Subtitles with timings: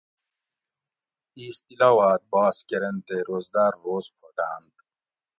[1.37, 4.73] اِیس تلاواۤت باس کۤرینت تے روزدار روز پھوٹانت